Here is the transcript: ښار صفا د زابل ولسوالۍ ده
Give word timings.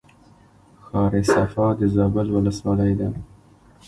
ښار 0.85 1.13
صفا 1.33 1.67
د 1.79 1.81
زابل 1.95 2.27
ولسوالۍ 2.31 2.93
ده 2.99 3.07